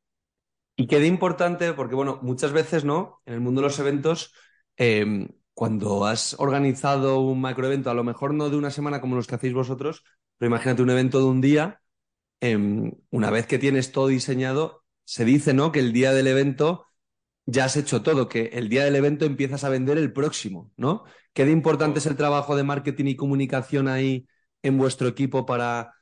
[0.75, 3.23] Y qué de importante, porque bueno, muchas veces, ¿no?
[3.25, 4.35] En el mundo de los eventos,
[4.77, 9.25] eh, cuando has organizado un macroevento, a lo mejor no de una semana como los
[9.25, 10.03] que hacéis vosotros,
[10.37, 11.81] pero imagínate un evento de un día,
[12.39, 12.55] eh,
[13.09, 15.71] una vez que tienes todo diseñado, se dice, ¿no?
[15.71, 16.85] Que el día del evento
[17.45, 21.03] ya has hecho todo, que el día del evento empiezas a vender el próximo, ¿no?
[21.33, 24.27] ¿Qué de importante es el trabajo de marketing y comunicación ahí
[24.63, 25.93] en vuestro equipo para,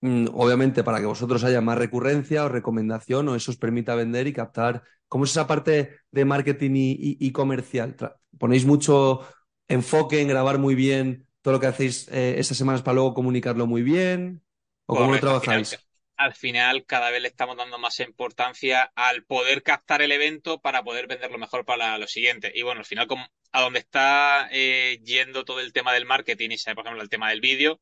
[0.00, 4.26] mm, obviamente, para que vosotros haya más recurrencia o recomendación o eso os permita vender
[4.26, 4.82] y captar?
[5.08, 7.96] ¿Cómo es esa parte de marketing y, y, y comercial?
[8.38, 9.20] ¿Ponéis mucho
[9.68, 13.66] enfoque en grabar muy bien todo lo que hacéis eh, esas semanas para luego comunicarlo
[13.66, 14.42] muy bien?
[14.86, 15.87] ¿O cómo lo trabajáis?
[16.18, 20.82] Al final cada vez le estamos dando más importancia al poder captar el evento para
[20.82, 22.50] poder venderlo mejor para lo siguiente.
[22.54, 26.50] Y bueno, al final, como a donde está eh, yendo todo el tema del marketing
[26.50, 27.80] y, por ejemplo, el tema del vídeo,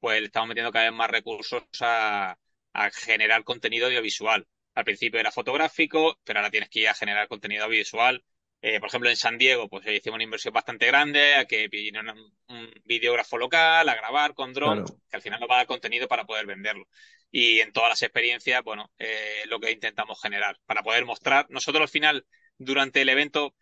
[0.00, 2.38] pues le estamos metiendo cada vez más recursos a,
[2.74, 4.46] a, generar contenido audiovisual.
[4.74, 8.22] Al principio era fotográfico, pero ahora tienes que ir a generar contenido audiovisual.
[8.60, 12.10] Eh, por ejemplo, en San Diego, pues hicimos una inversión bastante grande, a que vinieron
[12.10, 15.02] un, un videógrafo local a grabar con drones, claro.
[15.10, 16.86] que al final nos va a dar contenido para poder venderlo
[17.32, 21.46] y en todas las experiencias, bueno, eh, lo que intentamos generar para poder mostrar.
[21.48, 22.26] Nosotros al final,
[22.58, 23.54] durante el evento,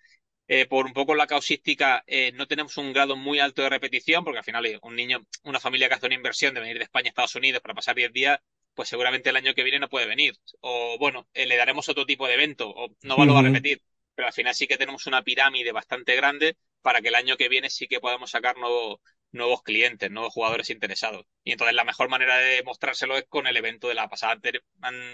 [0.48, 4.24] eh, por un poco la causística, eh, no tenemos un grado muy alto de repetición,
[4.24, 7.06] porque al final un niño, una familia que hace una inversión de venir de España
[7.06, 8.40] a Estados Unidos para pasar 10 días,
[8.74, 10.34] pues seguramente el año que viene no puede venir.
[10.60, 13.38] O bueno, le daremos otro tipo de evento, o no va, uh -huh.
[13.38, 13.80] a repetir.
[14.16, 17.48] Pero al final sí que tenemos una pirámide bastante grande para que el año que
[17.48, 19.00] viene sí que podamos sacar nuevo,
[19.32, 21.26] nuevos clientes, nuevos jugadores interesados.
[21.44, 24.40] Y entonces la mejor manera de mostrárselo es con el evento de la pasada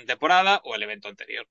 [0.06, 1.46] temporada o el evento anterior.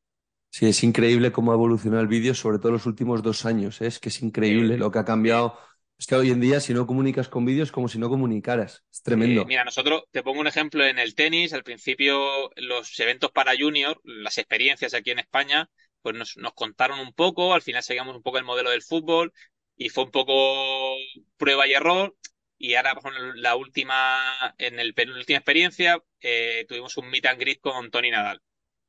[0.49, 3.81] Sí, es increíble cómo ha evolucionado el vídeo, sobre todo en los últimos dos años.
[3.81, 3.87] ¿eh?
[3.87, 5.59] Es que es increíble lo que ha cambiado
[5.97, 8.83] Es que hoy en día, si no comunicas con vídeos, es como si no comunicaras.
[8.89, 9.41] Es tremendo.
[9.41, 11.51] Eh, mira, nosotros, te pongo un ejemplo en el tenis.
[11.51, 15.69] Al principio, los eventos para junior, las experiencias aquí en España,
[16.01, 17.53] pues nos, nos contaron un poco.
[17.53, 19.33] Al final seguíamos un poco el modelo del fútbol
[19.75, 20.95] y fue un poco
[21.37, 22.15] prueba y error.
[22.57, 27.59] Y ahora, ejemplo, la última, en el penúltima experiencia, eh, tuvimos un meet and greet
[27.59, 28.41] con Tony Nadal.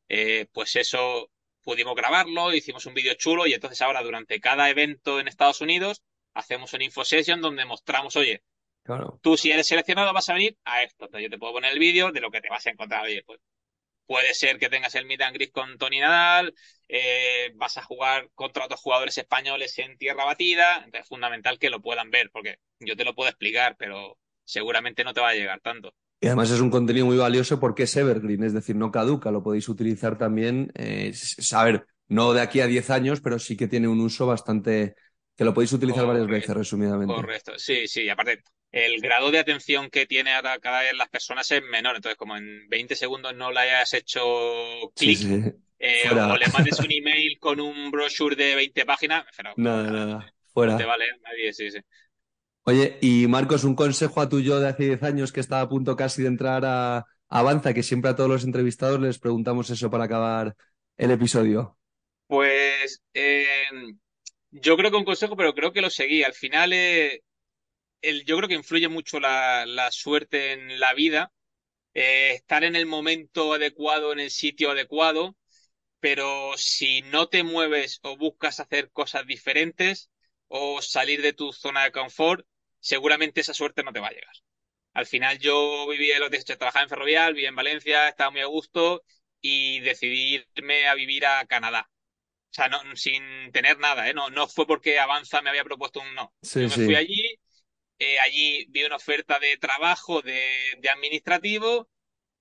[0.09, 1.31] Eh, pues eso
[1.62, 6.02] pudimos grabarlo, hicimos un vídeo chulo y entonces ahora durante cada evento en Estados Unidos
[6.35, 8.42] hacemos una info session donde mostramos, oye,
[8.85, 9.18] Claro.
[9.20, 11.07] tú si eres seleccionado vas a venir a esto.
[11.07, 13.05] Entonces yo te puedo poner el vídeo de lo que te vas a encontrar.
[13.05, 13.40] Oye, pues
[14.07, 16.55] puede ser que tengas el meet and greet con Tony Nadal,
[16.88, 20.77] eh, vas a jugar contra otros jugadores españoles en tierra batida.
[20.79, 25.05] Entonces es fundamental que lo puedan ver, porque yo te lo puedo explicar, pero seguramente
[25.05, 25.95] no te va a llegar tanto.
[26.21, 29.42] Y además es un contenido muy valioso porque es evergreen, es decir, no caduca, lo
[29.42, 33.57] podéis utilizar también, eh, s- a ver, no de aquí a 10 años, pero sí
[33.57, 34.97] que tiene un uso bastante,
[35.37, 37.29] que lo podéis utilizar varias veces, resumidamente.
[37.29, 38.09] Correcto, sí, sí.
[38.09, 41.96] Aparte, el grado de atención que tiene ahora cada vez las personas es menor.
[41.96, 44.20] Entonces, como en 20 segundos no le hayas hecho
[44.94, 45.42] Sí, clic sí,
[45.79, 46.27] eh, fuera.
[46.27, 50.75] o le mandes un email con un brochure de 20 páginas, pero Nada, nada, no
[50.75, 50.77] fuera.
[50.77, 51.81] te va a leer nadie, sí, sí.
[52.64, 55.68] Oye, y Marcos, un consejo a tu yo de hace 10 años que estaba a
[55.68, 59.88] punto casi de entrar a Avanza, que siempre a todos los entrevistados les preguntamos eso
[59.90, 60.57] para acabar
[60.96, 61.79] el episodio.
[62.27, 63.44] Pues eh,
[64.62, 66.23] yo creo que un consejo, pero creo que lo seguí.
[66.23, 67.23] Al final, eh,
[68.03, 71.33] el, yo creo que influye mucho la, la suerte en la vida,
[71.95, 75.37] eh, estar en el momento adecuado, en el sitio adecuado,
[76.01, 80.11] pero si no te mueves o buscas hacer cosas diferentes
[80.49, 82.47] o salir de tu zona de confort,
[82.81, 84.35] seguramente esa suerte no te va a llegar.
[84.95, 88.40] Al final yo viví en los 18, trabajaba en Ferrovial, vivía en Valencia, estaba muy
[88.42, 89.03] a gusto
[89.40, 91.88] y decidí irme a vivir a Canadá.
[92.57, 94.14] O sea, no, sin tener nada, ¿eh?
[94.14, 96.35] No, no fue porque Avanza me había propuesto un no.
[96.42, 96.81] Sí, Yo me sí.
[96.81, 97.38] fui allí,
[97.99, 101.88] eh, allí vi una oferta de trabajo de, de administrativo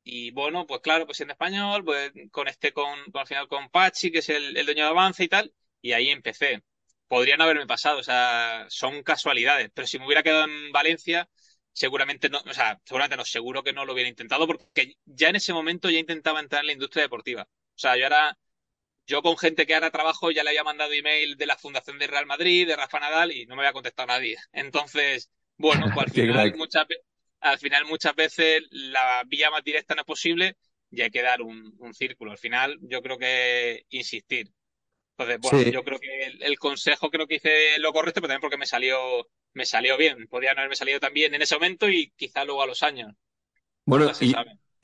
[0.04, 4.12] y bueno, pues claro, pues en español, pues conecté con, con al final con Pachi,
[4.12, 6.64] que es el, el dueño de Avanza y tal, y ahí empecé.
[7.08, 11.30] Podría no haberme pasado, o sea, son casualidades, pero si me hubiera quedado en Valencia,
[11.74, 15.36] seguramente no, o sea, seguramente no, seguro que no lo hubiera intentado porque ya en
[15.38, 17.44] ese momento ya intentaba entrar en la industria deportiva.
[17.44, 18.38] O sea, yo ahora
[19.08, 22.08] yo con gente que ahora trabajo ya le había mandado email de la Fundación de
[22.08, 24.38] Real Madrid, de Rafa Nadal, y no me había contestado nadie.
[24.52, 26.86] Entonces, bueno, pues al final muchas,
[27.42, 30.58] al final muchas veces la vía más directa no es posible
[30.92, 32.32] y hay que dar un, un círculo.
[32.32, 34.48] Al final yo creo que insistir.
[35.18, 35.72] Entonces, bueno, Sí.
[35.72, 38.66] yo creo que el, el consejo creo que hice lo correcto, pero también porque me
[38.68, 40.28] salió, me salió bien.
[40.28, 43.14] Podría no haberme salido tan bien en ese momento y quizá luego a los años.
[43.86, 44.36] Bueno, y.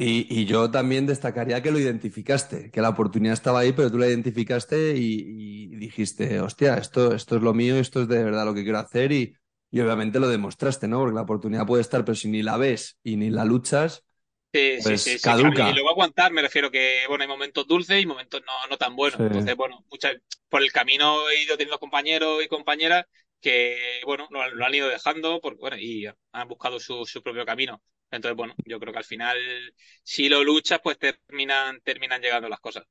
[0.05, 3.97] y- y yo también destacaría que lo identificaste, que la oportunidad estaba ahí, pero tú
[3.97, 8.45] la identificaste y, y dijiste, hostia, esto, esto es lo mío, esto es de verdad
[8.45, 9.35] lo que quiero hacer y,
[9.69, 10.99] y obviamente lo demostraste, ¿no?
[10.99, 14.03] Porque la oportunidad puede estar, pero si ni la ves y ni la luchas,
[14.53, 15.61] Sí, sí, pues sí, sí, claro.
[15.61, 18.97] Y luego aguantar, me refiero que, bueno, hay momentos dulces y momentos no, no tan
[18.97, 19.21] buenos.
[19.21, 19.25] Sí.
[19.25, 20.17] Entonces, bueno, muchas,
[20.49, 23.05] por el camino he ido teniendo compañeros y compañeras
[23.39, 27.45] que, bueno, lo, lo han ido dejando porque, bueno, y han buscado su, su propio
[27.45, 27.81] camino.
[28.11, 29.37] Entonces, bueno, yo creo que al final,
[30.03, 32.83] si lo luchas, pues terminan, terminan llegando las cosas.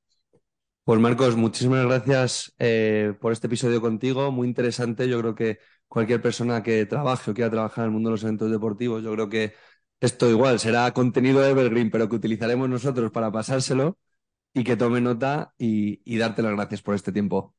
[0.84, 5.08] Pues Marcos, muchísimas gracias eh, por este episodio contigo, muy interesante.
[5.08, 8.22] Yo creo que cualquier persona que trabaje o quiera trabajar en el mundo de los
[8.24, 9.54] eventos deportivos, yo creo que
[10.00, 13.98] esto igual será contenido evergreen, pero que utilizaremos nosotros para pasárselo
[14.54, 17.54] y que tome nota y, y darte las gracias por este tiempo.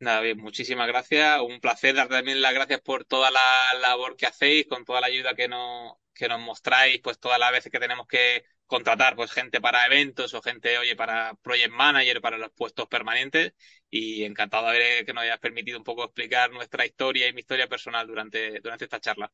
[0.00, 1.40] Nada, bien, muchísimas gracias.
[1.40, 3.40] Un placer dar también las gracias por toda la
[3.80, 7.52] labor que hacéis, con toda la ayuda que nos, que nos mostráis, pues todas las
[7.52, 12.20] veces que tenemos que contratar pues gente para eventos o gente, oye, para project manager,
[12.20, 13.54] para los puestos permanentes.
[13.88, 17.40] Y encantado de ver que nos hayas permitido un poco explicar nuestra historia y mi
[17.40, 19.30] historia personal durante, durante esta charla.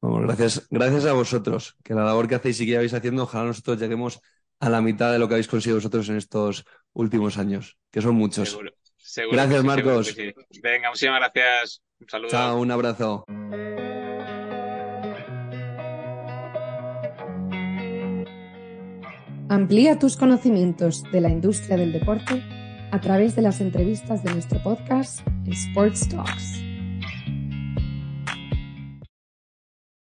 [0.00, 3.46] Vamos, gracias, gracias a vosotros, que la labor que hacéis y que lleváis haciendo, ojalá
[3.46, 4.20] nosotros lleguemos
[4.60, 8.14] a la mitad de lo que habéis conseguido vosotros en estos últimos años, que son
[8.14, 8.50] muchos.
[8.50, 8.72] Seguro,
[9.08, 10.14] seguro Gracias, que sí, seguro Marcos.
[10.14, 10.60] que sí.
[10.62, 11.82] Venga, muchísimas gracias.
[12.00, 12.28] Un saludo.
[12.30, 13.24] Chao, un abrazo.
[19.48, 22.42] Amplía tus conocimientos de la industria del deporte
[22.92, 26.57] a través de las entrevistas de nuestro podcast Sports Talks.